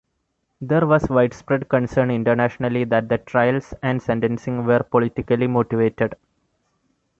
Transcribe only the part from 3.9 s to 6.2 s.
sentencing were politically motivated.